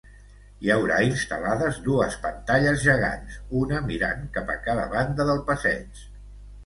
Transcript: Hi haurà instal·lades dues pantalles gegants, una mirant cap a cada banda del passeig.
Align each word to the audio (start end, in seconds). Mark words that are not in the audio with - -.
Hi 0.61 0.69
haurà 0.75 0.95
instal·lades 1.07 1.77
dues 1.89 2.17
pantalles 2.25 2.81
gegants, 2.87 3.37
una 3.63 3.83
mirant 3.91 4.25
cap 4.39 4.51
a 4.55 4.59
cada 4.69 4.87
banda 4.95 5.29
del 5.33 5.45
passeig. 5.51 6.03